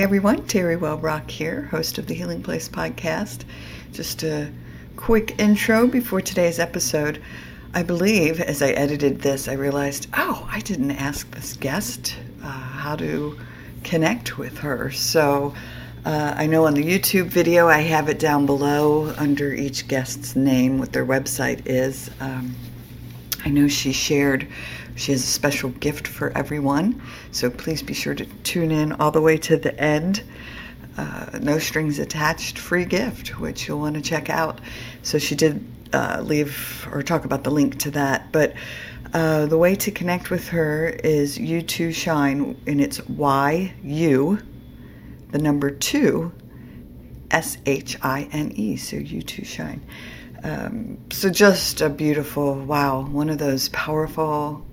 [0.00, 0.46] Everyone.
[0.46, 3.44] Terry Wellbrock here, host of the Healing Place podcast.
[3.92, 4.50] Just a
[4.96, 7.22] quick intro before today's episode.
[7.74, 12.46] I believe as I edited this, I realized, oh, I didn't ask this guest uh,
[12.48, 13.38] how to
[13.84, 14.90] connect with her.
[14.90, 15.52] So
[16.06, 20.34] uh, I know on the YouTube video, I have it down below under each guest's
[20.34, 22.10] name what their website is.
[22.20, 22.54] Um,
[23.44, 24.48] I know she shared
[25.00, 27.00] she has a special gift for everyone,
[27.32, 30.22] so please be sure to tune in all the way to the end.
[30.98, 34.60] Uh, no strings attached, free gift, which you'll want to check out.
[35.02, 35.64] So she did
[35.94, 38.52] uh, leave or talk about the link to that, but
[39.14, 44.38] uh, the way to connect with her is Yu2Shine, and it's Y U,
[45.30, 46.30] the number two,
[47.30, 48.76] S H I N E.
[48.76, 49.80] So Yu2Shine.
[50.44, 54.66] Um, so just a beautiful, wow, one of those powerful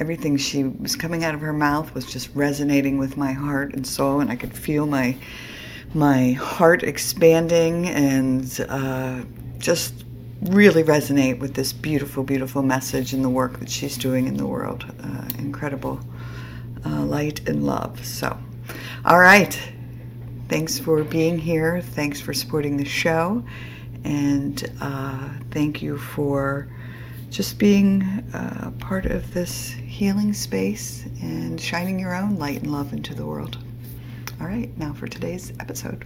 [0.00, 3.86] everything she was coming out of her mouth was just resonating with my heart and
[3.86, 5.16] soul, and I could feel my
[5.92, 9.20] my heart expanding and uh,
[9.58, 10.04] just
[10.42, 14.46] really resonate with this beautiful, beautiful message and the work that she's doing in the
[14.46, 14.84] world.
[15.02, 16.00] Uh, incredible
[16.86, 18.04] uh, light and love.
[18.04, 18.38] So,
[19.04, 19.60] all right.
[20.48, 21.80] Thanks for being here.
[21.80, 23.44] Thanks for supporting the show.
[24.04, 26.68] And uh, thank you for
[27.30, 28.02] just being
[28.34, 33.24] uh, part of this healing space and shining your own light and love into the
[33.24, 33.56] world.
[34.40, 36.04] All right, now for today's episode.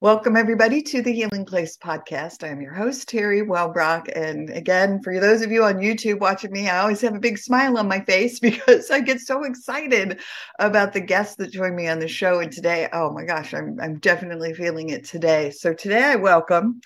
[0.00, 2.48] Welcome, everybody, to the Healing Place podcast.
[2.48, 4.08] I'm your host, Terry Wellbrock.
[4.16, 7.38] And again, for those of you on YouTube watching me, I always have a big
[7.38, 10.20] smile on my face because I get so excited
[10.58, 12.40] about the guests that join me on the show.
[12.40, 15.50] And today, oh my gosh, I'm, I'm definitely feeling it today.
[15.50, 16.80] So today I welcome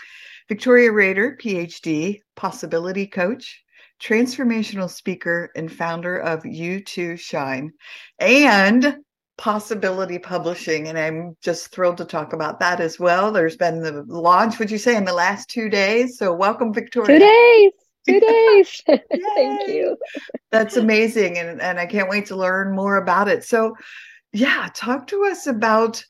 [0.48, 3.62] Victoria Rader, PhD, possibility coach,
[4.02, 7.70] transformational speaker, and founder of Yu2Shine
[8.18, 8.96] and
[9.38, 10.88] Possibility Publishing.
[10.88, 13.32] And I'm just thrilled to talk about that as well.
[13.32, 16.18] There's been the launch, would you say, in the last two days?
[16.18, 17.18] So welcome, Victoria.
[17.18, 17.72] Two days.
[18.06, 18.82] Two days.
[19.34, 19.96] Thank you.
[20.50, 21.38] That's amazing.
[21.38, 23.44] And, and I can't wait to learn more about it.
[23.44, 23.74] So,
[24.32, 26.04] yeah, talk to us about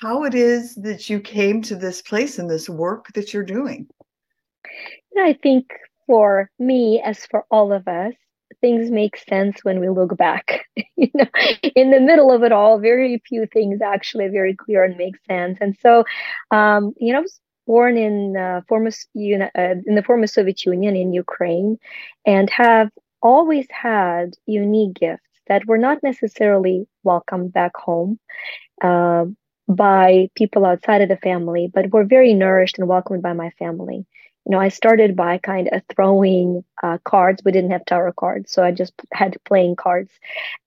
[0.00, 3.86] how it is that you came to this place and this work that you're doing.
[5.18, 5.66] I think
[6.06, 8.14] for me, as for all of us,
[8.62, 10.66] things make sense when we look back.
[10.96, 11.26] you know,
[11.76, 15.58] in the middle of it all, very few things actually very clear and make sense.
[15.60, 16.04] And so,
[16.50, 20.96] um, you know, I was born in uh, former uh, in the former Soviet Union
[20.96, 21.78] in Ukraine,
[22.24, 22.88] and have
[23.22, 28.18] always had unique gifts that were not necessarily welcome back home.
[28.82, 29.26] Uh,
[29.70, 34.04] by people outside of the family, but were very nourished and welcomed by my family.
[34.46, 37.42] You know, I started by kind of throwing uh, cards.
[37.44, 40.10] We didn't have tarot cards, so I just had playing cards,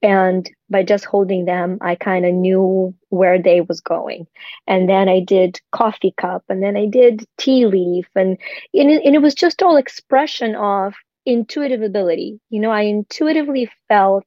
[0.01, 4.27] and by just holding them, I kind of knew where they was going.
[4.67, 8.37] And then I did coffee cup, and then I did tea leaf, and
[8.73, 10.93] and it, and it was just all expression of
[11.25, 12.39] intuitive ability.
[12.51, 14.25] You know, I intuitively felt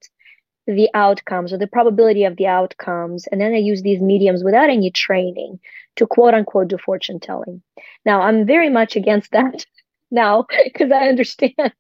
[0.66, 3.26] the outcomes or the probability of the outcomes.
[3.28, 5.60] And then I use these mediums without any training
[5.96, 7.62] to quote unquote do fortune telling.
[8.04, 9.64] Now, I'm very much against that
[10.10, 11.72] now because I understand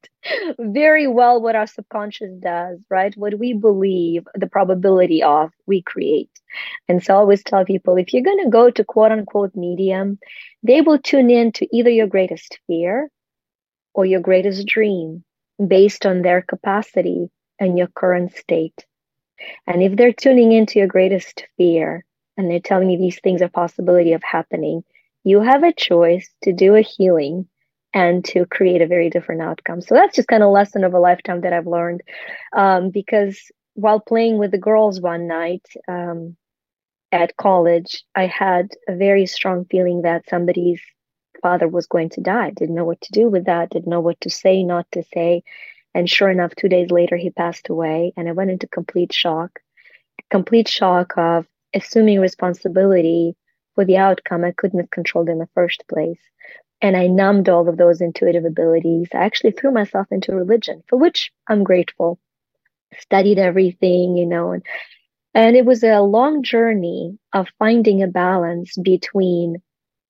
[0.58, 3.16] very well what our subconscious does, right?
[3.16, 6.30] What we believe, the probability of, we create.
[6.88, 10.18] And so I always tell people if you're going to go to quote unquote medium,
[10.62, 13.10] they will tune in to either your greatest fear
[13.94, 15.24] or your greatest dream
[15.64, 18.84] based on their capacity and your current state.
[19.66, 22.04] And if they're tuning into your greatest fear
[22.36, 24.84] and they're telling you these things are possibility of happening,
[25.24, 27.48] you have a choice to do a healing
[27.92, 29.80] and to create a very different outcome.
[29.80, 32.02] So that's just kind of lesson of a lifetime that I've learned.
[32.54, 36.36] Um, because while playing with the girls one night um,
[37.12, 40.80] at college, I had a very strong feeling that somebody's
[41.42, 42.50] father was going to die.
[42.50, 43.70] Didn't know what to do with that.
[43.70, 45.42] Didn't know what to say, not to say.
[45.96, 48.12] And sure enough, two days later, he passed away.
[48.18, 49.60] And I went into complete shock,
[50.30, 53.34] complete shock of assuming responsibility
[53.74, 56.20] for the outcome I couldn't have controlled in the first place.
[56.82, 59.08] And I numbed all of those intuitive abilities.
[59.14, 62.18] I actually threw myself into religion, for which I'm grateful.
[62.98, 64.62] Studied everything, you know, and
[65.32, 69.62] and it was a long journey of finding a balance between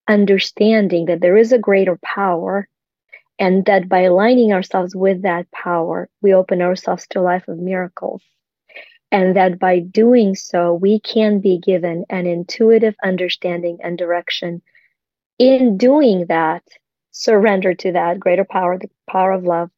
[0.05, 2.67] understanding that there is a greater power
[3.39, 7.57] and that by aligning ourselves with that power, we open ourselves to a life of
[7.57, 8.23] miracles.
[9.11, 14.61] And that by doing so, we can be given an intuitive understanding and direction.
[15.39, 16.63] In doing that,
[17.11, 19.69] surrender to that greater power, the power of love,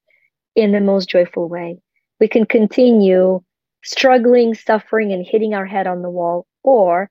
[0.56, 1.80] in the most joyful way.
[2.20, 3.42] We can continue
[3.84, 7.10] struggling, suffering, and hitting our head on the wall or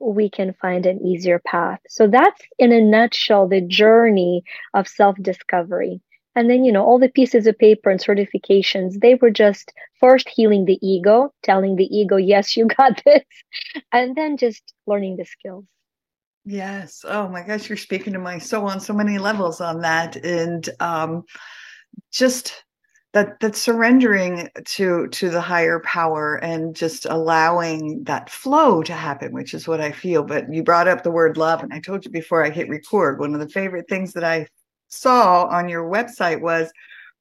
[0.00, 1.80] we can find an easier path.
[1.88, 4.42] So that's in a nutshell the journey
[4.74, 6.00] of self discovery.
[6.36, 10.28] And then, you know, all the pieces of paper and certifications, they were just first
[10.28, 13.24] healing the ego, telling the ego, yes, you got this,
[13.92, 15.64] and then just learning the skills.
[16.44, 17.04] Yes.
[17.06, 20.16] Oh my gosh, you're speaking to my soul on so many levels on that.
[20.16, 21.24] And um,
[22.12, 22.64] just
[23.14, 29.32] that that surrendering to to the higher power and just allowing that flow to happen
[29.32, 30.22] which is what i feel.
[30.22, 33.18] But you brought up the word love and i told you before i hit record
[33.18, 34.46] one of the favorite things that i
[34.88, 36.70] saw on your website was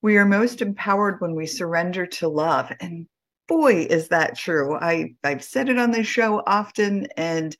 [0.01, 2.71] we are most empowered when we surrender to love.
[2.79, 3.07] And
[3.47, 4.75] boy is that true.
[4.75, 7.55] I i've said it on this show often and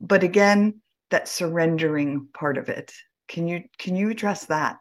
[0.00, 2.92] but again that surrendering part of it.
[3.28, 4.78] Can you can you address that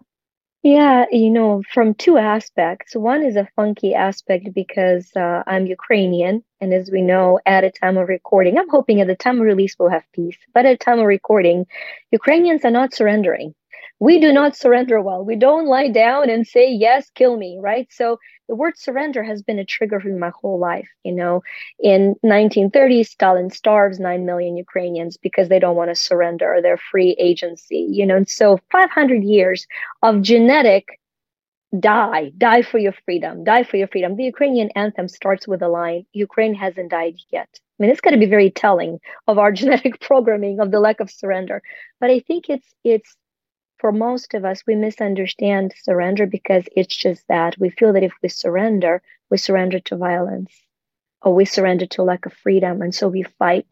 [0.63, 2.95] yeah, you know, from two aspects.
[2.95, 7.71] One is a funky aspect because uh, I'm Ukrainian, and as we know, at a
[7.71, 10.38] time of recording, I'm hoping at the time of release we'll have peace.
[10.54, 11.68] But at a time of recording,
[12.12, 13.54] Ukrainians are not surrendering
[13.99, 15.25] we do not surrender well.
[15.25, 17.88] We don't lie down and say, yes, kill me, right?
[17.91, 20.88] So the word surrender has been a trigger for my whole life.
[21.03, 21.44] You know,
[21.79, 27.15] in 1930, Stalin starves 9 million Ukrainians because they don't want to surrender their free
[27.19, 29.65] agency, you know, and so 500 years
[30.03, 31.00] of genetic
[31.79, 34.15] die, die for your freedom, die for your freedom.
[34.15, 37.50] The Ukrainian anthem starts with a line, Ukraine hasn't died yet.
[37.53, 41.00] I mean, it's going to be very telling of our genetic programming of the lack
[41.00, 41.61] of surrender.
[42.00, 43.15] But I think it's it's
[43.79, 48.13] for most of us, we misunderstand surrender because it's just that we feel that if
[48.21, 50.51] we surrender, we surrender to violence
[51.21, 52.81] or we surrender to lack of freedom.
[52.81, 53.71] And so we fight.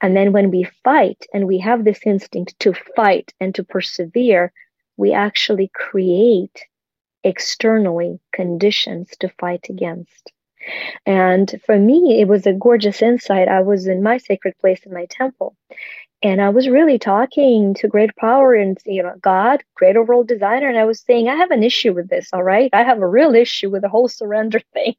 [0.00, 4.52] And then when we fight and we have this instinct to fight and to persevere,
[4.96, 6.66] we actually create
[7.24, 10.32] externally conditions to fight against.
[11.06, 13.48] And for me, it was a gorgeous insight.
[13.48, 15.56] I was in my sacred place in my temple
[16.22, 20.68] and I was really talking to great power and you know God, greater world designer,
[20.68, 22.28] and I was saying I have an issue with this.
[22.32, 24.94] All right, I have a real issue with the whole surrender thing.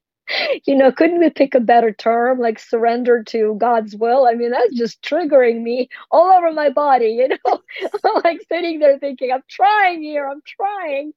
[0.66, 4.26] you know, couldn't we pick a better term like surrender to God's will?
[4.26, 7.08] I mean, that's just triggering me all over my body.
[7.08, 7.62] You know,
[8.06, 11.14] I'm like sitting there thinking, I'm trying here, I'm trying,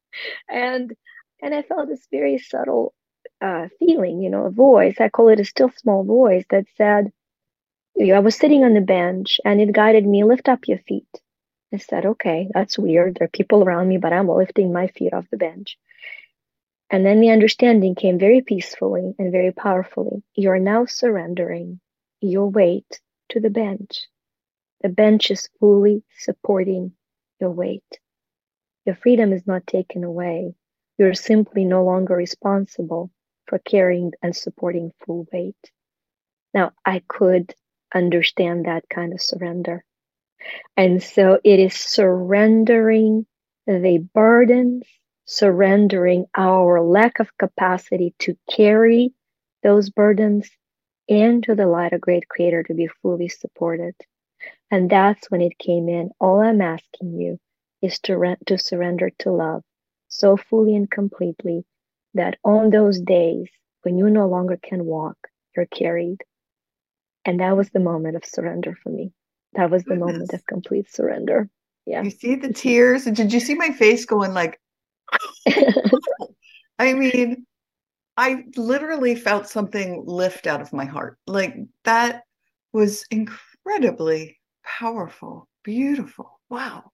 [0.48, 0.94] and
[1.42, 2.94] and I felt this very subtle
[3.40, 4.96] uh, feeling, you know, a voice.
[5.00, 7.12] I call it a still small voice that said
[8.00, 11.08] I was sitting on the bench and it guided me, lift up your feet.
[11.72, 13.16] I said, okay, that's weird.
[13.16, 15.78] There are people around me, but I'm lifting my feet off the bench.
[16.90, 20.22] And then the understanding came very peacefully and very powerfully.
[20.34, 21.80] You're now surrendering
[22.20, 23.00] your weight
[23.30, 24.06] to the bench.
[24.82, 26.92] The bench is fully supporting
[27.40, 27.98] your weight.
[28.84, 30.54] Your freedom is not taken away.
[30.98, 33.10] You're simply no longer responsible
[33.46, 35.70] for carrying and supporting full weight.
[36.52, 37.54] Now, I could
[37.94, 39.84] understand that kind of surrender.
[40.76, 43.26] And so it is surrendering
[43.66, 44.84] the burdens,
[45.24, 49.12] surrendering our lack of capacity to carry
[49.62, 50.50] those burdens
[51.08, 53.94] into the light of great creator to be fully supported.
[54.70, 56.10] And that's when it came in.
[56.20, 57.38] All I'm asking you
[57.80, 59.62] is to, re- to surrender to love
[60.08, 61.64] so fully and completely
[62.14, 63.48] that on those days
[63.82, 65.16] when you no longer can walk,
[65.56, 66.22] you're carried
[67.24, 69.12] and that was the moment of surrender for me.
[69.54, 70.06] That was the Goodness.
[70.06, 71.48] moment of complete surrender.
[71.86, 72.02] Yeah.
[72.02, 73.04] You see the tears?
[73.04, 74.60] Did you see my face going like,
[76.78, 77.46] I mean,
[78.16, 81.18] I literally felt something lift out of my heart.
[81.26, 82.22] Like that
[82.72, 86.40] was incredibly powerful, beautiful.
[86.48, 86.90] Wow.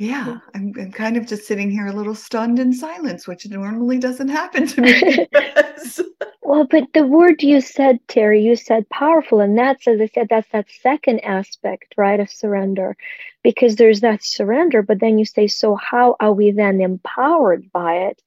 [0.00, 3.98] Yeah, I'm, I'm kind of just sitting here a little stunned in silence, which normally
[3.98, 5.28] doesn't happen to me.
[6.42, 9.40] well, but the word you said, Terry, you said powerful.
[9.40, 12.96] And that's, as I said, that's that second aspect, right, of surrender.
[13.44, 17.96] Because there's that surrender, but then you say, so how are we then empowered by
[17.96, 18.22] it?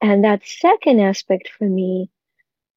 [0.00, 2.08] And that second aspect for me,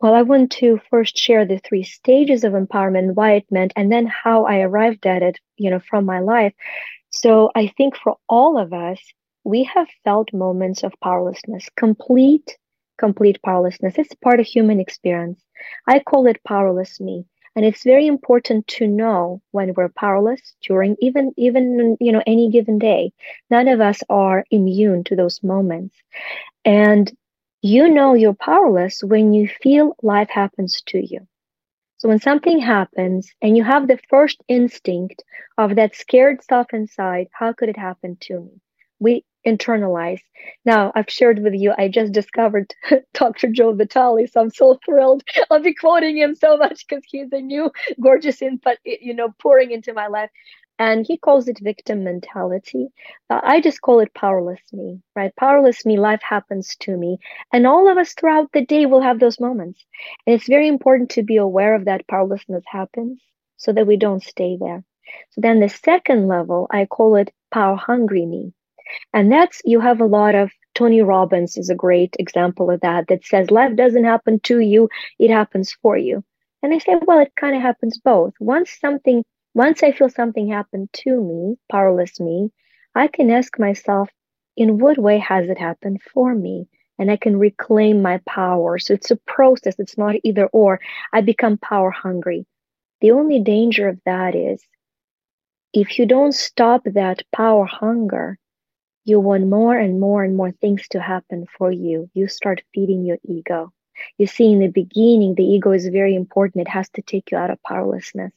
[0.02, 3.92] well, I want to first share the three stages of empowerment why it meant, and
[3.92, 6.54] then how I arrived at it, you know, from my life.
[7.12, 9.00] So I think for all of us,
[9.44, 12.58] we have felt moments of powerlessness, complete,
[12.98, 13.98] complete powerlessness.
[13.98, 15.44] It's part of human experience.
[15.88, 17.26] I call it powerless me.
[17.56, 22.50] And it's very important to know when we're powerless during even, even, you know, any
[22.50, 23.12] given day.
[23.50, 25.96] None of us are immune to those moments.
[26.66, 27.12] And
[27.62, 31.28] you know you're powerless when you feel life happens to you.
[32.00, 35.24] So when something happens and you have the first instinct
[35.58, 38.62] of that scared self inside, how could it happen to me?
[39.00, 40.22] We internalize.
[40.66, 42.74] Now, I've shared with you, I just discovered
[43.14, 43.50] Dr.
[43.50, 45.24] Joe Vitale, so I'm so thrilled.
[45.52, 49.72] I'll be quoting him so much because he's a new gorgeous input, you know, pouring
[49.72, 50.32] into my life.
[50.80, 52.88] And he calls it victim mentality.
[53.30, 55.36] Uh, I just call it powerless me, right?
[55.36, 57.20] Powerless me, life happens to me.
[57.52, 59.86] And all of us throughout the day will have those moments.
[60.26, 63.22] And it's very important to be aware of that powerlessness happens
[63.58, 64.84] so that we don't stay there.
[65.32, 68.54] So then the second level, I call it power hungry me.
[69.14, 73.08] And that's, you have a lot of, Tony Robbins is a great example of that,
[73.10, 76.24] that says life doesn't happen to you, it happens for you.
[76.64, 78.34] And I say, well, it kind of happens both.
[78.40, 82.52] Once something, once I feel something happened to me, powerless me,
[82.96, 84.10] I can ask myself,
[84.58, 86.68] in what way has it happened for me?
[86.98, 88.78] And I can reclaim my power.
[88.78, 89.76] So it's a process.
[89.80, 90.82] It's not either or.
[91.14, 92.46] I become power hungry.
[93.00, 94.62] The only danger of that is
[95.72, 98.38] if you don't stop that power hunger,
[99.06, 102.10] you want more and more and more things to happen for you.
[102.14, 103.72] You start feeding your ego.
[104.18, 106.68] You see, in the beginning, the ego is very important.
[106.68, 108.34] It has to take you out of powerlessness.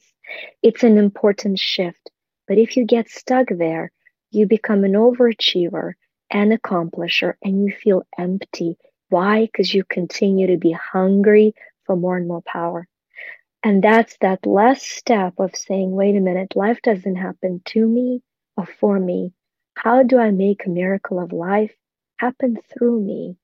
[0.61, 2.11] It's an important shift.
[2.47, 3.91] But if you get stuck there,
[4.31, 5.93] you become an overachiever,
[6.31, 8.77] an accomplisher, and you feel empty.
[9.09, 9.45] Why?
[9.45, 11.53] Because you continue to be hungry
[11.85, 12.87] for more and more power.
[13.63, 18.21] And that's that last step of saying, wait a minute, life doesn't happen to me
[18.57, 19.33] or for me.
[19.75, 21.73] How do I make a miracle of life
[22.17, 23.37] happen through me?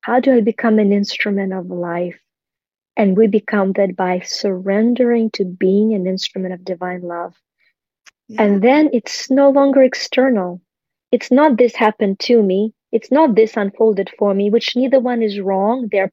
[0.00, 2.18] How do I become an instrument of life?
[2.96, 7.34] And we become that by surrendering to being an instrument of divine love.
[8.28, 8.42] Yeah.
[8.42, 10.60] And then it's no longer external.
[11.12, 12.74] It's not this happened to me.
[12.92, 15.88] It's not this unfolded for me, which neither one is wrong.
[15.90, 16.12] They're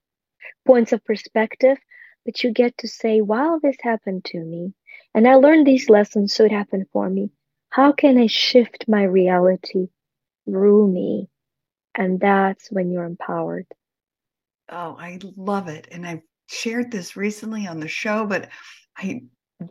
[0.65, 1.77] points of perspective
[2.27, 4.74] but you get to say, wow, this happened to me.
[5.15, 7.31] And I learned these lessons, so it happened for me.
[7.69, 9.88] How can I shift my reality
[10.43, 11.29] through me?
[11.96, 13.65] And that's when you're empowered.
[14.69, 15.88] Oh, I love it.
[15.89, 18.49] And I've shared this recently on the show, but
[18.97, 19.21] I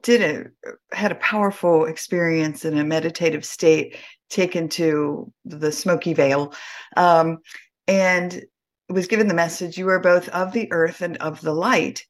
[0.03, 3.97] did a had a powerful experience in a meditative state
[4.31, 6.53] taken to the smoky veil
[6.97, 7.39] um,
[7.87, 8.43] and
[8.89, 12.05] was given the message you are both of the earth and of the light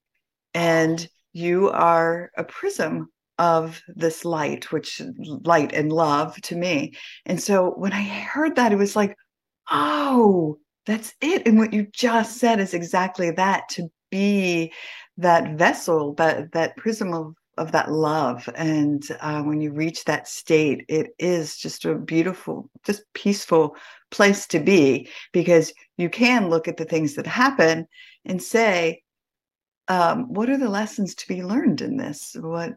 [0.54, 3.08] and you are a prism
[3.38, 5.02] of this light which
[5.44, 6.94] light and love to me.
[7.26, 9.14] And so when i heard that it was like
[9.70, 14.72] oh that's it and what you just said is exactly that to be
[15.18, 18.48] that vessel that that prism of of that love.
[18.54, 23.76] And uh, when you reach that state it is just a beautiful just peaceful
[24.10, 27.86] place to be because you can look at the things that happen
[28.24, 29.02] and say
[29.88, 32.36] um, what are the lessons to be learned in this?
[32.38, 32.74] What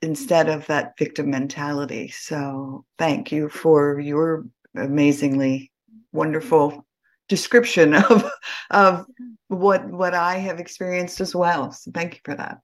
[0.00, 2.08] instead of that victim mentality.
[2.08, 4.44] So thank you for your
[4.76, 5.70] amazingly
[6.12, 6.86] wonderful
[7.28, 8.30] description of
[8.70, 9.06] of
[9.48, 11.72] what what i have experienced as well.
[11.72, 12.58] So thank you for that.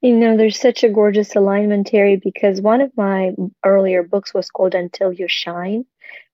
[0.00, 3.32] You know there's such a gorgeous alignment terry because one of my
[3.64, 5.84] earlier books was called until you shine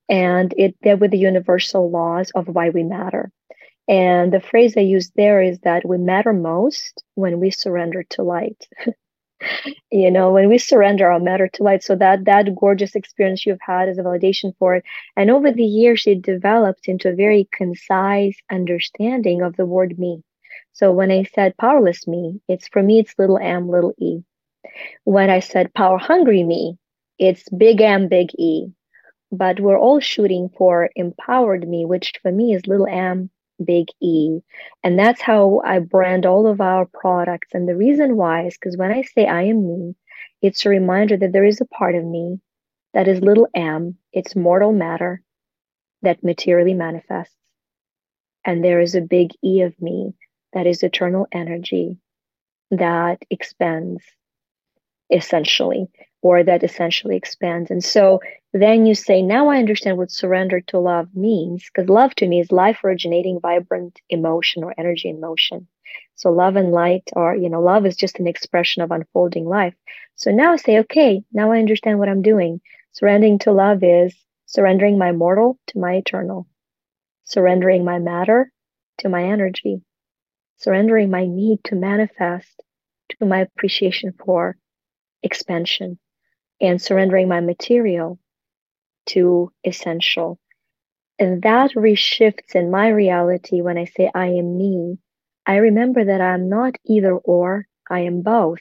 [0.09, 3.33] and it dealt with the universal laws of why we matter.
[3.89, 8.23] And the phrase I use there is that we matter most when we surrender to
[8.23, 8.67] light.
[9.91, 11.83] you know, when we surrender our matter to light.
[11.83, 14.85] So that that gorgeous experience you've had is a validation for it.
[15.17, 20.23] And over the years, it developed into a very concise understanding of the word me.
[20.73, 24.23] So when I said powerless me, it's for me, it's little m, little e.
[25.05, 26.79] When I said power hungry me,
[27.19, 28.73] it's big M, big E.
[29.33, 33.31] But we're all shooting for empowered me, which for me is little m,
[33.65, 34.41] big E.
[34.83, 37.49] And that's how I brand all of our products.
[37.53, 39.95] And the reason why is because when I say I am me,
[40.43, 42.41] it's a reminder that there is a part of me
[42.95, 45.23] that is little m, it's mortal matter
[46.03, 47.35] that materially manifests.
[48.45, 50.15] And there is a big E of me
[50.53, 51.99] that is eternal energy
[52.71, 54.03] that expands
[55.11, 55.89] essentially
[56.23, 57.71] or that essentially expands.
[57.71, 58.21] And so
[58.53, 62.41] then you say, now I understand what surrender to love means, because love to me
[62.41, 65.69] is life originating, vibrant emotion or energy in motion.
[66.15, 69.75] So love and light are, you know, love is just an expression of unfolding life.
[70.15, 72.61] So now I say, okay, now I understand what I'm doing.
[72.93, 74.15] Surrendering to love is
[74.47, 76.47] surrendering my mortal to my eternal,
[77.25, 78.51] surrendering my matter
[78.99, 79.83] to my energy,
[80.57, 82.63] surrendering my need to manifest
[83.11, 84.57] to my appreciation for
[85.23, 85.99] expansion
[86.61, 88.19] and surrendering my material
[89.07, 90.39] to essential.
[91.19, 94.99] And that reshifts in my reality when I say I am me.
[95.47, 98.59] I remember that I'm not either or, I am both.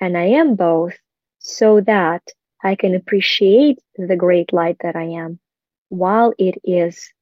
[0.00, 0.94] And I am both
[1.38, 2.22] so that
[2.62, 5.38] I can appreciate the great light that I am
[5.90, 7.12] while it is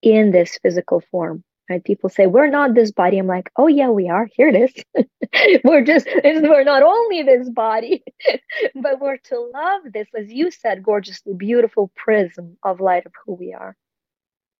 [0.00, 1.44] in this physical form.
[1.72, 1.84] Right?
[1.84, 3.18] People say, We're not this body.
[3.18, 4.28] I'm like, Oh, yeah, we are.
[4.34, 5.06] Here it is.
[5.64, 8.04] we're just, we're not only this body,
[8.74, 13.32] but we're to love this, as you said, gorgeously beautiful prism of light of who
[13.32, 13.74] we are.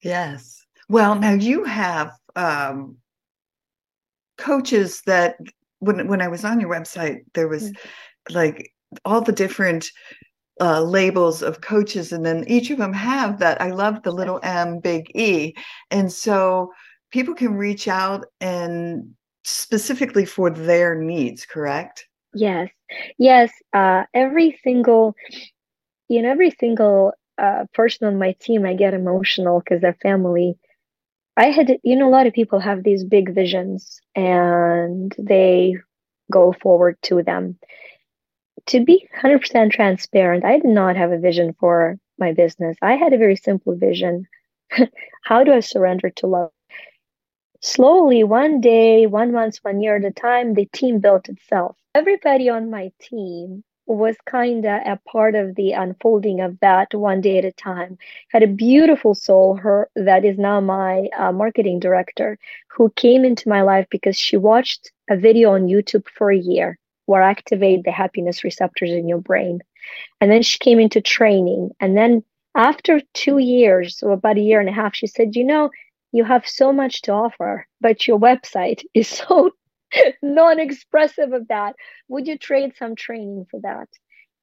[0.02, 0.64] Yes.
[0.88, 2.96] Well, now you have um,
[4.38, 5.36] coaches that
[5.80, 8.34] when when I was on your website, there was mm-hmm.
[8.34, 8.72] like
[9.04, 9.90] all the different
[10.60, 13.60] uh, labels of coaches, and then each of them have that.
[13.60, 15.54] I love the little M, big E,
[15.90, 16.72] and so
[17.12, 19.14] people can reach out and
[19.44, 21.46] specifically for their needs.
[21.46, 22.06] Correct?
[22.34, 22.70] Yes,
[23.18, 23.52] yes.
[23.72, 25.14] Uh, every single,
[26.22, 30.56] know, every single uh, person on my team, I get emotional because their family
[31.36, 35.76] I had, you know, a lot of people have these big visions and they
[36.30, 37.58] go forward to them.
[38.66, 42.76] To be 100% transparent, I did not have a vision for my business.
[42.82, 44.26] I had a very simple vision.
[45.22, 46.50] How do I surrender to love?
[47.64, 51.76] Slowly, one day, one month, one year at a time, the team built itself.
[51.94, 57.20] Everybody on my team was kind of a part of the unfolding of that one
[57.20, 57.98] day at a time.
[58.30, 62.36] Had a beautiful soul, her that is now my uh, marketing director,
[62.68, 66.78] who came into my life because she watched a video on YouTube for a year
[67.06, 69.60] where activate the happiness receptors in your brain,
[70.20, 72.24] and then she came into training, and then
[72.56, 75.70] after two years or about a year and a half, she said, "You know."
[76.12, 79.50] You have so much to offer, but your website is so
[80.22, 81.76] non-expressive of that.
[82.08, 83.88] Would you trade some training for that?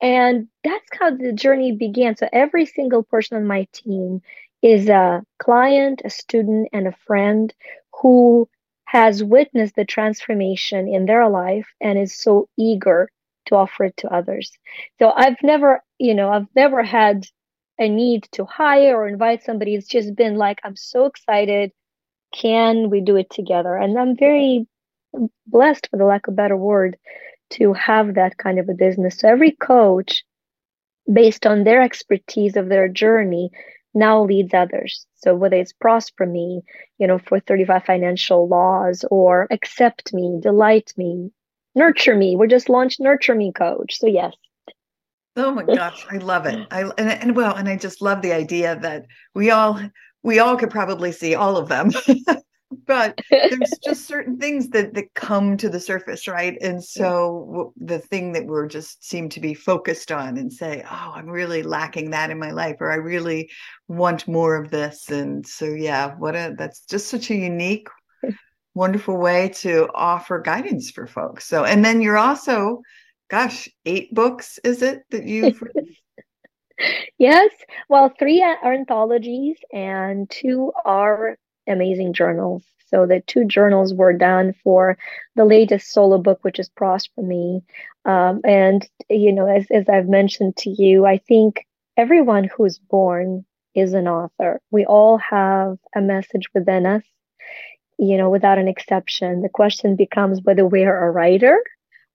[0.02, 2.16] And that's how the journey began.
[2.16, 4.22] So every single person on my team
[4.62, 7.54] is a client a student and a friend
[8.02, 8.50] who
[8.86, 13.10] has witnessed the transformation in their life and is so eager
[13.46, 14.52] to offer it to others.
[15.00, 17.26] So i've never you know i've never had
[17.80, 21.72] a need to hire or invite somebody it's just been like i'm so excited
[22.34, 24.68] can we do it together and i'm very
[25.48, 26.98] blessed, for the lack of better word,
[27.52, 29.20] to have that kind of a business.
[29.20, 30.24] So every coach,
[31.12, 33.52] based on their expertise of their journey,
[33.94, 35.06] now leads others.
[35.16, 36.62] So whether it's prosper me,
[37.00, 41.32] you know, for 35 financial laws or accept me, delight me,
[41.76, 42.36] nurture me.
[42.36, 43.98] We're just launched nurture me coach.
[44.00, 44.34] So yes.
[45.36, 46.68] Oh my gosh, I love it.
[46.72, 49.80] I and, and well, and I just love the idea that we all
[50.24, 51.92] we all could probably see all of them.
[52.86, 56.58] But there's just certain things that that come to the surface right?
[56.62, 61.12] And so the thing that we're just seem to be focused on and say oh
[61.16, 63.50] i'm really lacking that in my life or i really
[63.88, 65.10] want more of this.
[65.10, 67.88] And so yeah what a that's just such a unique
[68.76, 71.46] wonderful way to offer guidance for folks.
[71.46, 72.82] So and then you're also
[73.30, 75.62] gosh eight books is it that you've
[77.18, 77.52] yes
[77.90, 81.38] well three are anthologies and two are
[81.70, 82.64] amazing journals.
[82.90, 84.98] So the two journals were done for
[85.36, 87.62] the latest solo book, which is Prosper Me.
[88.06, 91.66] Um, and, you know, as, as I've mentioned to you, I think
[91.96, 94.60] everyone who's born is an author.
[94.72, 97.04] We all have a message within us,
[98.00, 99.42] you know, without an exception.
[99.42, 101.60] The question becomes whether we're a writer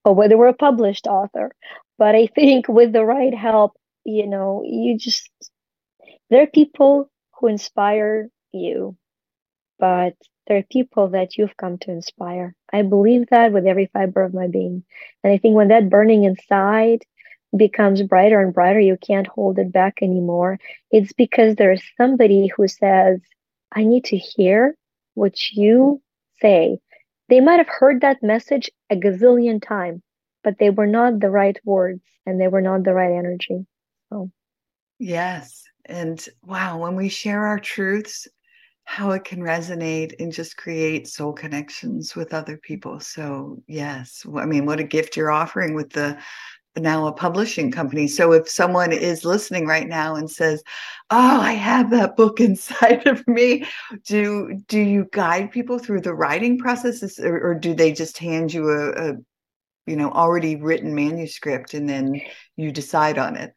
[0.05, 1.51] or whether we're a published author.
[1.99, 3.73] But I think with the right help,
[4.05, 5.29] you know, you just,
[6.31, 8.95] there are people who inspire you
[9.79, 10.15] but
[10.47, 12.55] there are people that you've come to inspire.
[12.71, 14.83] I believe that with every fiber of my being.
[15.23, 16.99] And I think when that burning inside
[17.55, 20.59] becomes brighter and brighter, you can't hold it back anymore.
[20.91, 23.21] It's because there's somebody who says,
[23.71, 24.75] I need to hear
[25.15, 26.01] what you
[26.41, 26.79] say.
[27.29, 30.01] They might have heard that message a gazillion times,
[30.43, 33.65] but they were not the right words and they were not the right energy.
[34.09, 34.31] So,
[34.99, 35.63] yes.
[35.85, 38.27] And wow, when we share our truths
[38.85, 42.99] how it can resonate and just create soul connections with other people.
[42.99, 46.17] So, yes, I mean, what a gift you're offering with the
[46.77, 48.07] now a publishing company.
[48.07, 50.63] So, if someone is listening right now and says,
[51.09, 53.65] "Oh, I have that book inside of me,"
[54.05, 58.53] do do you guide people through the writing process, or, or do they just hand
[58.53, 59.13] you a, a
[59.85, 62.21] you know already written manuscript and then
[62.55, 63.53] you decide on it?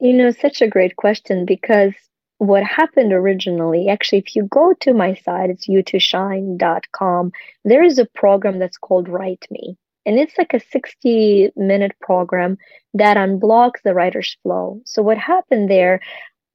[0.00, 1.94] You know, such a great question because
[2.38, 7.32] what happened originally, actually, if you go to my site, it's yu2shine.com,
[7.64, 9.76] there is a program that's called Write Me.
[10.06, 12.56] And it's like a 60 minute program
[12.94, 14.80] that unblocks the writer's flow.
[14.86, 16.00] So, what happened there,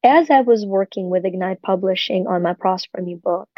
[0.04, 3.50] as I was working with Ignite Publishing on my Prosper Me book,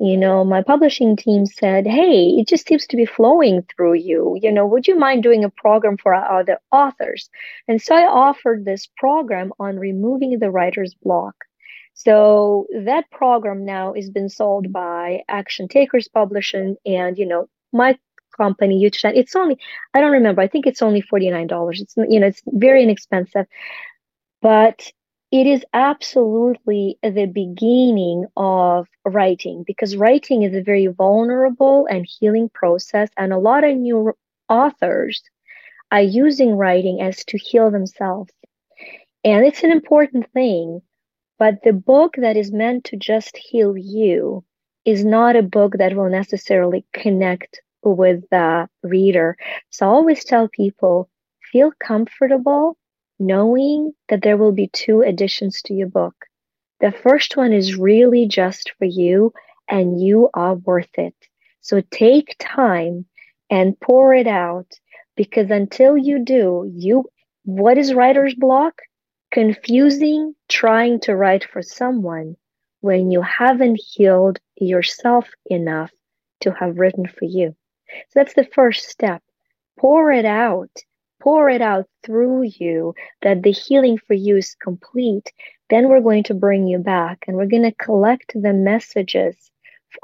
[0.00, 4.38] you know, my publishing team said, Hey, it just seems to be flowing through you.
[4.40, 7.30] You know, would you mind doing a program for other authors?
[7.66, 11.34] And so I offered this program on removing the writer's block.
[11.94, 17.98] So that program now has been sold by Action Takers Publishing, and you know my
[18.38, 19.16] company, Yu2Shine.
[19.16, 19.58] It's only
[19.94, 20.40] I don't remember.
[20.40, 21.80] I think it's only forty nine dollars.
[21.82, 23.46] It's you know it's very inexpensive,
[24.40, 24.90] but
[25.30, 32.48] it is absolutely the beginning of writing because writing is a very vulnerable and healing
[32.48, 34.14] process, and a lot of new
[34.48, 35.22] authors
[35.92, 38.32] are using writing as to heal themselves.
[39.24, 40.80] And it's an important thing.
[41.38, 44.44] But the book that is meant to just heal you
[44.84, 47.60] is not a book that will necessarily connect
[47.94, 49.36] with the reader.
[49.70, 51.08] So I always tell people
[51.52, 52.76] feel comfortable
[53.18, 56.14] knowing that there will be two editions to your book.
[56.80, 59.32] The first one is really just for you
[59.68, 61.14] and you are worth it.
[61.60, 63.06] So take time
[63.50, 64.70] and pour it out
[65.16, 67.04] because until you do, you
[67.44, 68.82] what is writer's block?
[69.30, 72.36] Confusing trying to write for someone
[72.80, 75.90] when you haven't healed yourself enough
[76.40, 77.56] to have written for you.
[78.08, 79.22] So that's the first step.
[79.78, 80.70] Pour it out.
[81.20, 85.32] Pour it out through you that the healing for you is complete.
[85.68, 89.50] Then we're going to bring you back and we're going to collect the messages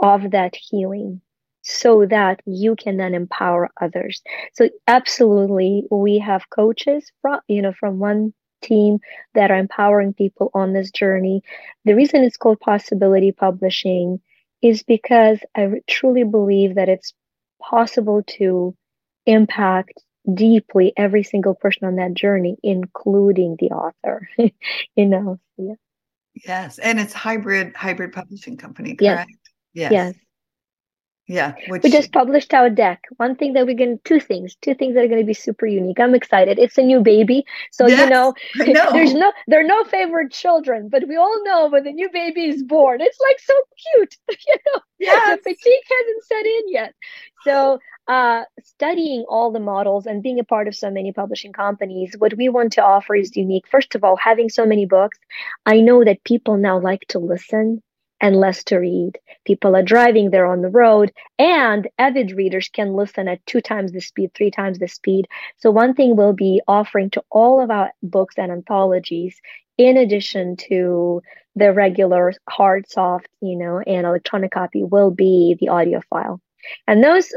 [0.00, 1.20] of that healing
[1.62, 4.22] so that you can then empower others.
[4.52, 8.98] So absolutely we have coaches from you know from one team
[9.34, 11.42] that are empowering people on this journey.
[11.84, 14.20] The reason it's called Possibility Publishing
[14.62, 17.12] is because I truly believe that it's
[17.70, 18.76] possible to
[19.26, 20.00] impact
[20.32, 24.28] deeply every single person on that journey, including the author.
[24.38, 25.74] you know, yeah.
[26.34, 29.30] Yes, and it's hybrid hybrid publishing company, correct?
[29.72, 29.90] Yes.
[29.90, 29.92] Yes.
[29.92, 30.14] yes.
[31.26, 31.54] Yeah.
[31.68, 31.82] Which...
[31.82, 33.04] We just published our deck.
[33.16, 35.34] One thing that we're going to, two things, two things that are going to be
[35.34, 35.98] super unique.
[35.98, 36.58] I'm excited.
[36.58, 37.44] It's a new baby.
[37.72, 38.34] So, yes, you know,
[38.72, 42.10] know, there's no, there are no favorite children, but we all know when the new
[42.10, 43.54] baby is born, it's like so
[43.94, 44.16] cute.
[44.46, 45.38] you know, yes.
[45.38, 46.94] the fatigue hasn't set in yet.
[47.44, 52.14] So, uh, studying all the models and being a part of so many publishing companies,
[52.18, 53.66] what we want to offer is unique.
[53.66, 55.18] First of all, having so many books,
[55.64, 57.82] I know that people now like to listen
[58.24, 59.18] and less to read.
[59.44, 63.92] People are driving, they're on the road, and avid readers can listen at two times
[63.92, 65.28] the speed, three times the speed.
[65.58, 69.38] So, one thing we'll be offering to all of our books and anthologies,
[69.76, 71.20] in addition to
[71.54, 76.40] the regular hard, soft, you know, and electronic copy, will be the audio file.
[76.86, 77.32] And those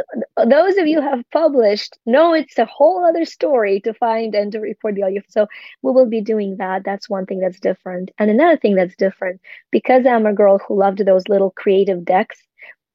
[0.46, 4.52] those of you who have published know it's a whole other story to find and
[4.52, 5.22] to report the audio.
[5.30, 5.48] So
[5.82, 6.84] we will be doing that.
[6.84, 8.12] That's one thing that's different.
[8.20, 12.38] And another thing that's different, because I'm a girl who loved those little creative decks,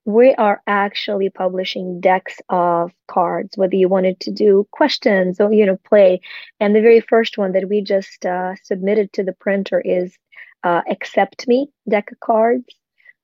[0.05, 5.67] we are actually publishing decks of cards, whether you wanted to do questions or you
[5.67, 6.21] know play.
[6.61, 10.17] And the very first one that we just uh, submitted to the printer is
[10.65, 12.65] uh, Accept Me deck of cards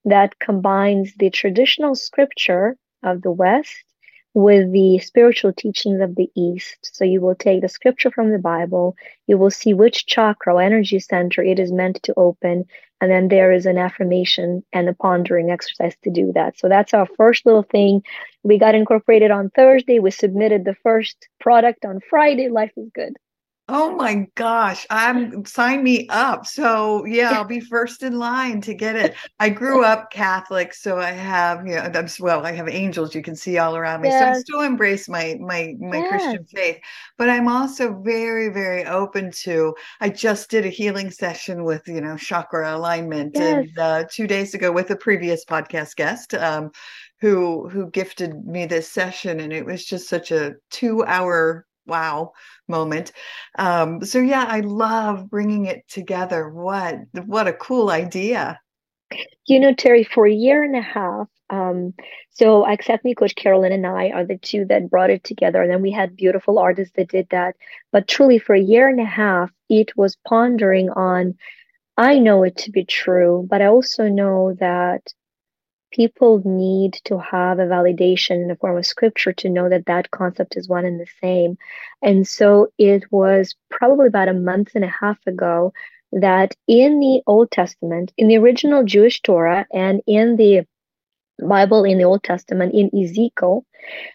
[0.05, 3.85] that combines the traditional scripture of the West
[4.35, 6.79] with the spiritual teachings of the East.
[6.83, 10.63] So you will take the scripture from the Bible, you will see which chakra or
[10.63, 12.65] energy center it is meant to open,
[13.01, 16.59] and then there is an affirmation and a pondering exercise to do that.
[16.59, 18.03] So that's our first little thing.
[18.43, 19.99] We got incorporated on Thursday.
[19.99, 22.49] We submitted the first product on Friday.
[22.49, 23.17] Life is good.
[23.70, 26.46] Oh my gosh, I'm sign me up.
[26.46, 29.14] So yeah, I'll be first in line to get it.
[29.40, 33.22] I grew up Catholic, so I have you know that's well, I have angels you
[33.22, 34.09] can see all around me.
[34.09, 34.37] Yes.
[34.37, 36.09] So I still embrace my my my yes.
[36.09, 36.78] Christian faith,
[37.18, 39.74] but I'm also very very open to.
[40.00, 43.66] I just did a healing session with you know chakra alignment, yes.
[43.66, 46.33] and uh, two days ago with a previous podcast guest.
[46.33, 46.70] Um,
[47.20, 52.33] who who gifted me this session and it was just such a 2 hour wow
[52.68, 53.12] moment.
[53.59, 56.48] Um, so yeah i love bringing it together.
[56.48, 58.61] What what a cool idea.
[59.46, 61.94] You know terry for a year and a half um,
[62.31, 65.70] so accept me coach carolyn and i are the two that brought it together and
[65.70, 67.57] then we had beautiful artists that did that.
[67.90, 71.35] But truly for a year and a half it was pondering on
[71.96, 75.12] i know it to be true but i also know that
[75.90, 80.11] people need to have a validation in the form of scripture to know that that
[80.11, 81.57] concept is one and the same.
[82.03, 85.72] And so it was probably about a month and a half ago
[86.12, 90.66] that in the Old Testament, in the original Jewish Torah, and in the
[91.40, 93.64] Bible in the Old Testament, in Ezekiel,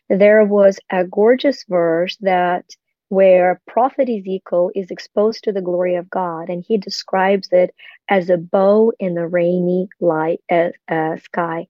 [0.10, 2.66] there was a gorgeous verse that
[3.14, 7.74] where prophet Ezekiel is exposed to the glory of God, and he describes it
[8.10, 11.68] as a bow in the rainy light uh, uh, sky.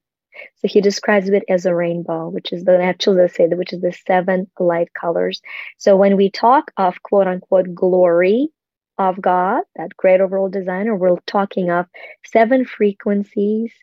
[0.56, 3.92] So he describes it as a rainbow, which is the actually say which is the
[3.92, 5.42] seven light colors.
[5.78, 8.50] So when we talk of quote unquote glory
[8.98, 10.96] of God, that great overall designer.
[10.96, 11.88] We're talking of
[12.26, 13.74] seven frequencies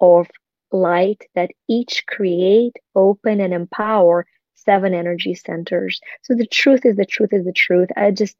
[0.00, 0.26] of
[0.72, 6.00] light that each create, open, and empower seven energy centers.
[6.22, 7.88] So the truth is the truth is the truth.
[7.96, 8.36] I just,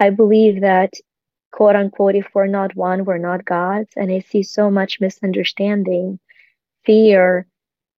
[0.00, 0.94] I believe that,
[1.50, 3.90] quote unquote, if we're not one, we're not gods.
[3.96, 6.18] And I see so much misunderstanding,
[6.84, 7.46] fear,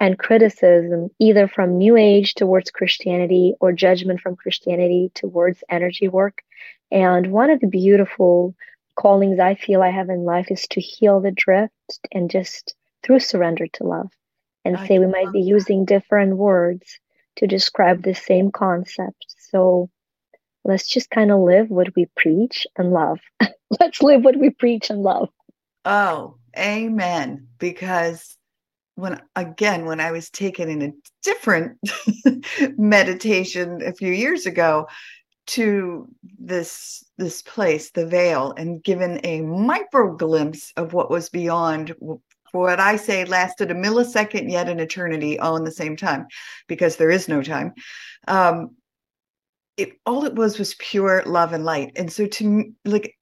[0.01, 6.43] and criticism, either from New Age towards Christianity or judgment from Christianity towards energy work.
[6.91, 8.55] And one of the beautiful
[8.97, 13.21] callings I feel I have in life is to heal the drift and just through
[13.21, 14.11] surrender to love
[14.65, 15.49] and I say we might be that.
[15.49, 16.99] using different words
[17.37, 19.27] to describe the same concept.
[19.51, 19.91] So
[20.65, 23.21] let's just kind of live what we preach and love.
[23.81, 25.29] let's live what we preach and love.
[25.85, 27.49] Oh, amen.
[27.59, 28.37] Because
[28.97, 30.93] when again when i was taken in a
[31.23, 31.79] different
[32.79, 34.87] meditation a few years ago
[35.47, 41.95] to this this place the veil and given a micro glimpse of what was beyond
[42.61, 46.27] what i say lasted a millisecond yet an eternity all in the same time
[46.69, 47.73] because there is no time
[48.29, 48.71] um
[49.77, 53.15] it all it was was pure love and light and so to like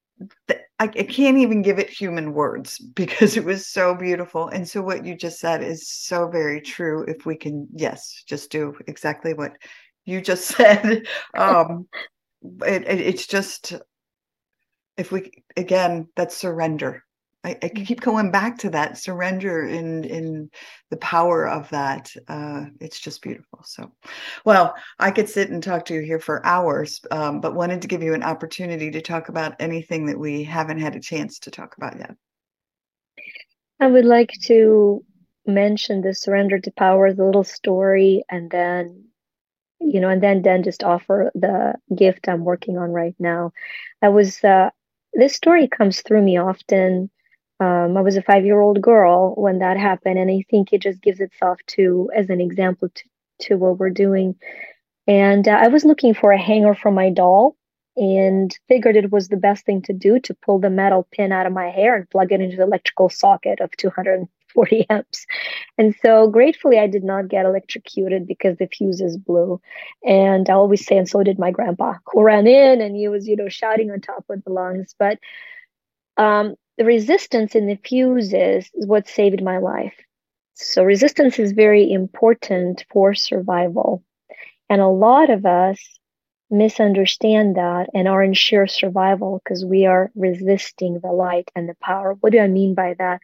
[0.78, 4.48] I, I can't even give it human words because it was so beautiful.
[4.48, 7.04] And so, what you just said is so very true.
[7.06, 9.56] If we can, yes, just do exactly what
[10.04, 11.06] you just said.
[11.34, 11.88] Um,
[12.42, 13.74] it, it, it's just,
[14.96, 17.04] if we, again, that's surrender.
[17.44, 20.50] I, I, keep going back to that surrender in in
[20.90, 22.12] the power of that.
[22.28, 23.60] Uh, it's just beautiful.
[23.64, 23.90] So,
[24.44, 27.88] well, I could sit and talk to you here for hours, um, but wanted to
[27.88, 31.50] give you an opportunity to talk about anything that we haven't had a chance to
[31.50, 32.14] talk about yet.
[33.80, 35.04] I would like to
[35.44, 39.06] mention the surrender to power, the little story, and then
[39.80, 43.52] you know, and then then just offer the gift I'm working on right now.
[44.00, 44.70] I was uh,
[45.12, 47.10] this story comes through me often
[47.62, 50.82] um, I was a five year old girl when that happened, and I think it
[50.82, 53.02] just gives itself to as an example to,
[53.42, 54.34] to what we're doing.
[55.06, 57.56] And uh, I was looking for a hanger for my doll
[57.96, 61.46] and figured it was the best thing to do to pull the metal pin out
[61.46, 65.26] of my hair and plug it into the electrical socket of 240 amps.
[65.78, 69.60] And so gratefully, I did not get electrocuted because the fuses blew.
[70.04, 73.28] And I always say, and so did my grandpa, who ran in and he was,
[73.28, 74.96] you know, shouting on top of the lungs.
[74.98, 75.18] But
[76.16, 79.94] um, the resistance in the fuses is what saved my life.
[80.54, 84.02] So resistance is very important for survival.
[84.68, 85.78] And a lot of us
[86.50, 91.76] misunderstand that and are in sheer survival because we are resisting the light and the
[91.80, 92.16] power.
[92.18, 93.20] What do I mean by that?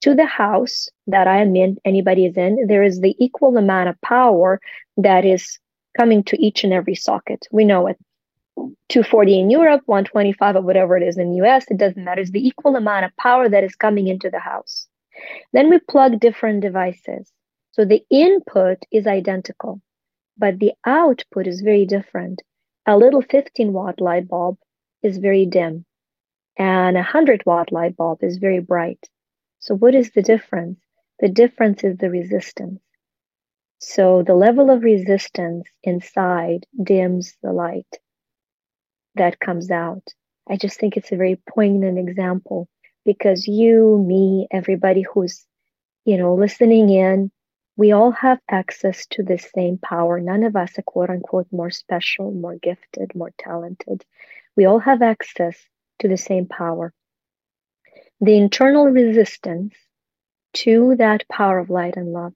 [0.00, 3.88] To the house that I am in, anybody is in, there is the equal amount
[3.88, 4.60] of power
[4.96, 5.60] that is
[5.96, 7.46] coming to each and every socket.
[7.52, 7.98] We know it.
[8.56, 12.22] 240 in Europe, 125 or whatever it is in the US, it doesn't matter.
[12.22, 14.88] It's the equal amount of power that is coming into the house.
[15.52, 17.30] Then we plug different devices.
[17.72, 19.82] So the input is identical,
[20.38, 22.42] but the output is very different.
[22.86, 24.58] A little 15 watt light bulb
[25.02, 25.84] is very dim,
[26.58, 29.08] and a 100 watt light bulb is very bright.
[29.58, 30.78] So, what is the difference?
[31.18, 32.80] The difference is the resistance.
[33.78, 37.98] So, the level of resistance inside dims the light
[39.16, 40.02] that comes out.
[40.48, 42.68] I just think it's a very poignant example
[43.04, 45.44] because you, me, everybody who's,
[46.04, 47.30] you know, listening in,
[47.76, 50.20] we all have access to the same power.
[50.20, 54.04] None of us are quote unquote more special, more gifted, more talented.
[54.56, 55.58] We all have access
[55.98, 56.92] to the same power.
[58.20, 59.74] The internal resistance
[60.54, 62.32] to that power of light and love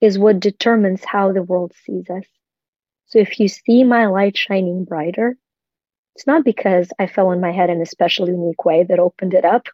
[0.00, 2.26] is what determines how the world sees us.
[3.06, 5.36] So if you see my light shining brighter,
[6.20, 9.32] it's not because I fell on my head in a special, unique way that opened
[9.32, 9.68] it up.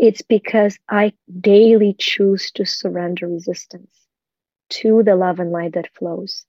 [0.00, 3.94] It's because I daily choose to surrender resistance
[4.70, 6.44] to the love and light that flows.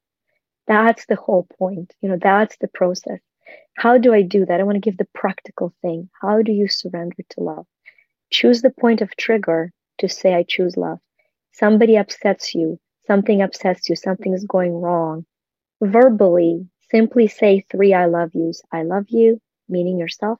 [0.65, 1.93] That's the whole point.
[2.01, 3.19] You know, that's the process.
[3.75, 4.59] How do I do that?
[4.59, 6.09] I want to give the practical thing.
[6.19, 7.67] How do you surrender to love?
[8.31, 10.97] Choose the point of trigger to say, I choose love.
[11.51, 15.27] Somebody upsets you, something upsets you, something is going wrong.
[15.79, 18.61] Verbally, Simply say three I love yous.
[18.71, 20.39] I love you, meaning yourself.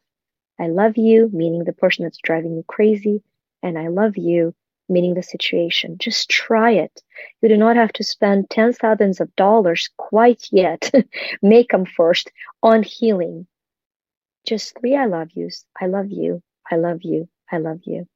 [0.59, 3.21] I love you, meaning the person that's driving you crazy.
[3.61, 4.55] And I love you,
[4.89, 5.97] meaning the situation.
[5.97, 7.01] Just try it.
[7.41, 10.91] You do not have to spend tens thousands of dollars quite yet.
[11.41, 12.31] Make them first
[12.63, 13.47] on healing.
[14.45, 15.65] Just three I love yous.
[15.79, 16.41] I love you.
[16.71, 17.27] I love you.
[17.51, 18.07] I love you.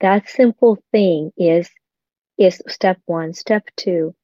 [0.00, 1.70] That simple thing is
[2.38, 3.34] is step one.
[3.34, 4.14] Step two,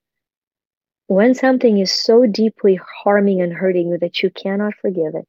[1.08, 5.28] when something is so deeply harming and hurting you that you cannot forgive it,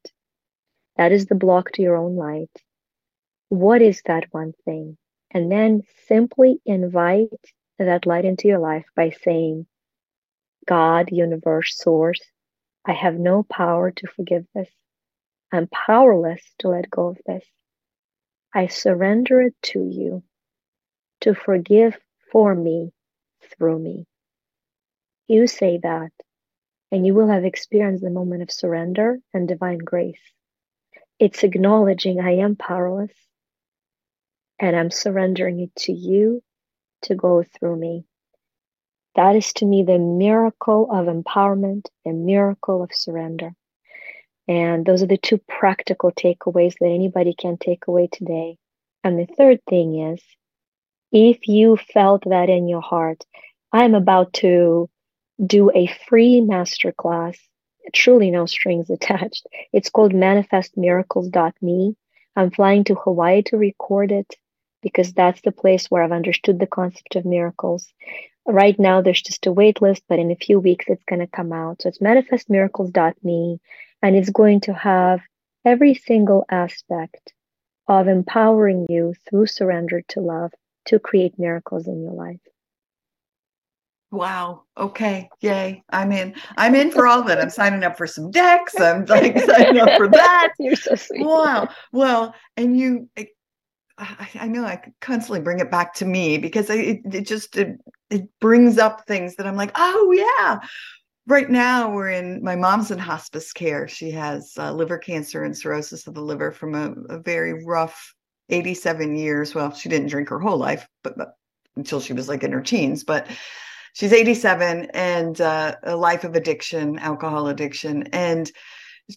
[0.97, 2.51] That is the block to your own light.
[3.49, 4.97] What is that one thing?
[5.31, 7.29] And then simply invite
[7.79, 9.67] that light into your life by saying,
[10.67, 12.21] God, universe, source,
[12.85, 14.69] I have no power to forgive this.
[15.53, 17.45] I'm powerless to let go of this.
[18.53, 20.23] I surrender it to you
[21.21, 21.97] to forgive
[22.31, 22.91] for me
[23.57, 24.07] through me.
[25.29, 26.09] You say that,
[26.91, 30.19] and you will have experienced the moment of surrender and divine grace.
[31.19, 33.13] It's acknowledging I am powerless
[34.59, 36.41] and I'm surrendering it to you
[37.03, 38.05] to go through me.
[39.13, 43.51] That is to me the miracle of empowerment, the miracle of surrender.
[44.47, 48.57] And those are the two practical takeaways that anybody can take away today.
[49.03, 50.23] And the third thing is
[51.11, 53.23] if you felt that in your heart,
[53.71, 54.89] I'm about to
[55.45, 57.37] do a free masterclass,
[57.93, 59.47] truly no strings attached.
[59.71, 61.95] It's called manifestmiracles.me.
[62.35, 64.35] I'm flying to Hawaii to record it
[64.81, 67.91] because that's the place where I've understood the concept of miracles.
[68.45, 71.27] Right now, there's just a wait list, but in a few weeks, it's going to
[71.27, 71.81] come out.
[71.81, 73.59] So it's manifestmiracles.me,
[74.01, 75.21] and it's going to have
[75.65, 77.33] every single aspect
[77.87, 80.53] of empowering you through surrender to love
[80.85, 82.39] to create miracles in your life.
[84.11, 84.63] Wow.
[84.75, 85.29] Okay.
[85.41, 85.83] Yay.
[85.91, 86.33] I'm in.
[86.57, 87.37] I'm in for all of it.
[87.37, 88.79] I'm signing up for some decks.
[88.79, 90.53] I'm like signing up for that.
[90.57, 91.25] You're so sweet.
[91.25, 91.69] Wow.
[91.91, 93.07] Well, and you,
[93.99, 97.79] I, I know I constantly bring it back to me because it, it just it,
[98.09, 100.59] it brings up things that I'm like, oh yeah.
[101.27, 103.87] Right now, we're in my mom's in hospice care.
[103.87, 108.15] She has uh, liver cancer and cirrhosis of the liver from a, a very rough
[108.49, 109.53] 87 years.
[109.53, 111.35] Well, she didn't drink her whole life, but, but
[111.75, 113.03] until she was like in her teens.
[113.03, 113.27] But
[113.99, 118.03] she's 87 and uh, a life of addiction, alcohol addiction.
[118.13, 118.49] And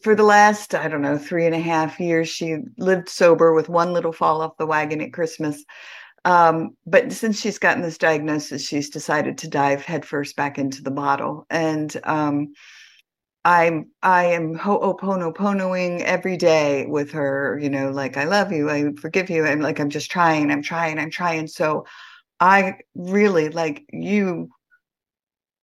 [0.02, 3.68] for the last, I don't know, three and a half years, she lived sober with
[3.68, 5.64] one little fall off the wagon at Christmas.
[6.24, 10.90] Um, but since she's gotten this diagnosis, she's decided to dive headfirst back into the
[10.90, 11.46] bottle.
[11.48, 12.52] And um,
[13.44, 18.92] I'm I am ho'oponoponoing every day with her, you know, like I love you, I
[19.00, 19.46] forgive you.
[19.46, 21.46] I'm like I'm just trying, I'm trying, I'm trying.
[21.46, 21.86] So
[22.40, 24.50] I really like you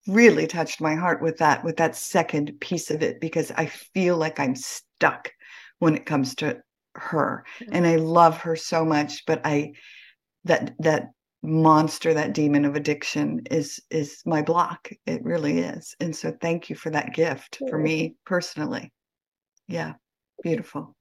[0.10, 4.17] really touched my heart with that with that second piece of it because I feel
[4.17, 5.32] like I'm stuck
[5.80, 6.62] when it comes to
[6.95, 7.45] her.
[7.72, 9.74] And I love her so much, but I
[10.45, 14.89] that that monster that demon of addiction is is my block.
[15.06, 15.95] It really is.
[16.00, 18.91] And so thank you for that gift for me personally.
[19.67, 19.93] Yeah.
[20.43, 20.95] Beautiful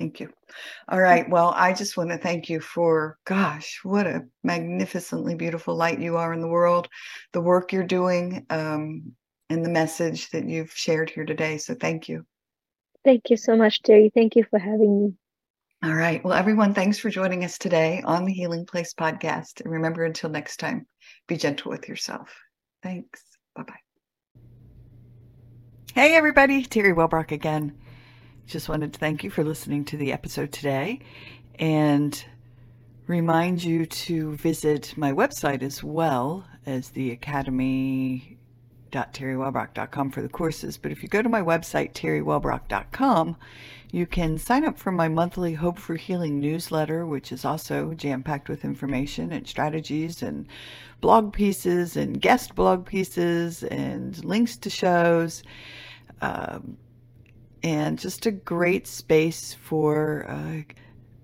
[0.00, 0.30] thank you
[0.88, 5.76] all right well i just want to thank you for gosh what a magnificently beautiful
[5.76, 6.88] light you are in the world
[7.34, 9.12] the work you're doing um,
[9.50, 12.24] and the message that you've shared here today so thank you
[13.04, 15.12] thank you so much terri thank you for having me
[15.82, 16.22] all right.
[16.22, 19.62] Well, everyone, thanks for joining us today on the Healing Place podcast.
[19.62, 20.86] And remember, until next time,
[21.26, 22.30] be gentle with yourself.
[22.82, 23.22] Thanks.
[23.56, 24.42] Bye bye.
[25.94, 26.64] Hey, everybody.
[26.64, 27.78] Terri Wellbrock again.
[28.50, 30.98] Just wanted to thank you for listening to the episode today
[31.60, 32.24] and
[33.06, 37.12] remind you to visit my website as well as the
[40.10, 40.76] for the courses.
[40.76, 43.36] But if you go to my website, terriwellbrock.com,
[43.92, 48.24] you can sign up for my monthly Hope for Healing newsletter, which is also jam
[48.24, 50.48] packed with information and strategies and
[51.00, 55.44] blog pieces and guest blog pieces and links to shows.
[56.20, 56.78] Um,
[57.62, 60.26] and just a great space for.
[60.28, 60.62] Uh,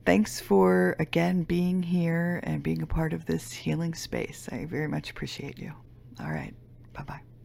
[0.05, 4.49] thanks for again being here and being a part of this healing space.
[4.53, 5.73] I very much appreciate you.
[6.21, 6.55] All right.
[6.93, 7.36] Bye bye.